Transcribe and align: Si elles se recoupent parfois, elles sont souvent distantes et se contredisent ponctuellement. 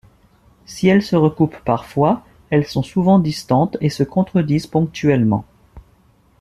Si 0.65 0.87
elles 0.87 1.03
se 1.03 1.15
recoupent 1.15 1.59
parfois, 1.63 2.23
elles 2.49 2.65
sont 2.65 2.81
souvent 2.81 3.19
distantes 3.19 3.77
et 3.81 3.91
se 3.91 4.01
contredisent 4.01 4.65
ponctuellement. 4.65 5.45